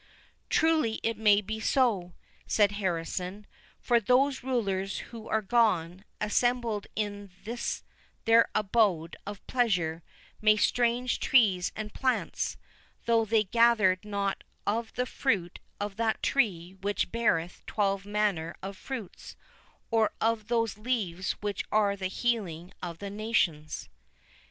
"Truly, 0.49 0.99
it 1.03 1.15
may 1.15 1.41
be 1.41 1.59
so," 1.59 2.15
said 2.47 2.71
Harrison; 2.71 3.45
"for 3.79 3.99
those 3.99 4.41
rulers 4.41 4.97
who 5.13 5.27
are 5.27 5.43
gone, 5.43 6.05
assembled 6.19 6.87
in 6.95 7.29
this 7.43 7.83
their 8.25 8.49
abode 8.55 9.15
of 9.27 9.45
pleasure 9.45 10.01
many 10.41 10.57
strange 10.57 11.19
trees 11.19 11.71
and 11.75 11.93
plants, 11.93 12.57
though 13.05 13.25
they 13.25 13.43
gathered 13.43 14.03
not 14.03 14.43
of 14.65 14.91
the 14.95 15.05
fruit 15.05 15.59
of 15.79 15.97
that 15.97 16.23
tree 16.23 16.73
which 16.81 17.11
beareth 17.11 17.61
twelve 17.67 18.03
manner 18.03 18.55
of 18.63 18.77
fruits, 18.77 19.35
or 19.91 20.13
of 20.19 20.47
those 20.47 20.79
leaves 20.79 21.33
which 21.41 21.63
are 21.71 21.91
for 21.91 21.97
the 21.97 22.07
healing 22.07 22.73
of 22.81 22.97
the 22.97 23.11
nations." 23.11 23.87